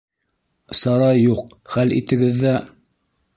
Сара 0.79 1.09
юҡ, 1.17 1.43
хәл 1.75 1.95
итегеҙ 1.99 2.41
ҙә. 2.47 2.55